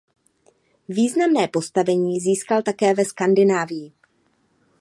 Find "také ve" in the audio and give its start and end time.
2.61-3.05